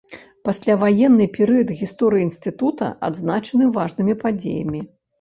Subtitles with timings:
[0.47, 4.79] Пасляваенны перыяд гісторыі інстытута адзначаны важнымі падзеямі.